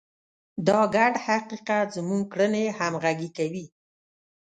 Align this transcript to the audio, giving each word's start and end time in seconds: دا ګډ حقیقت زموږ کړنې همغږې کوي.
دا 0.67 0.79
ګډ 0.95 1.13
حقیقت 1.25 1.87
زموږ 1.97 2.23
کړنې 2.33 2.63
همغږې 2.79 3.29
کوي. 3.37 3.65